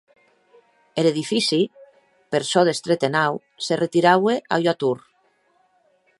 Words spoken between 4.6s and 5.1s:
ua tor.